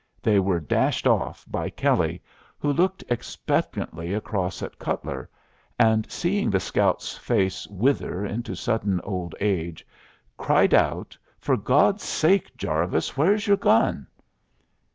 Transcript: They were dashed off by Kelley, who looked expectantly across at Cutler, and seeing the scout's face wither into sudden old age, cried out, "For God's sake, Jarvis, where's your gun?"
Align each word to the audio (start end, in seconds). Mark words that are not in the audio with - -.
They 0.23 0.39
were 0.39 0.59
dashed 0.59 1.05
off 1.05 1.45
by 1.47 1.69
Kelley, 1.69 2.23
who 2.57 2.73
looked 2.73 3.03
expectantly 3.07 4.15
across 4.15 4.63
at 4.63 4.79
Cutler, 4.79 5.29
and 5.77 6.11
seeing 6.11 6.49
the 6.49 6.59
scout's 6.59 7.15
face 7.15 7.67
wither 7.67 8.25
into 8.25 8.55
sudden 8.55 8.99
old 9.01 9.35
age, 9.39 9.85
cried 10.37 10.73
out, 10.73 11.15
"For 11.37 11.55
God's 11.55 12.01
sake, 12.01 12.57
Jarvis, 12.57 13.15
where's 13.15 13.45
your 13.45 13.57
gun?" 13.57 14.07